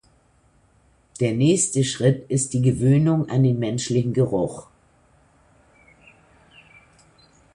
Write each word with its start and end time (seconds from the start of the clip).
Der 1.19 1.35
nächste 1.35 1.83
Schritt 1.83 2.27
ist 2.27 2.53
die 2.55 2.61
Gewöhnung 2.63 3.29
an 3.29 3.43
den 3.43 3.59
menschlichen 3.59 4.13
Geruch. 4.13 4.65